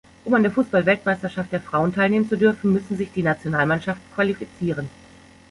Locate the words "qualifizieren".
4.15-4.89